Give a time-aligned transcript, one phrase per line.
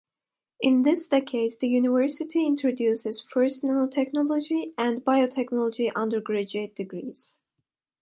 [0.59, 7.43] In this decade the university introduced its first nanotechnology and biotechnology undergraduate degrees.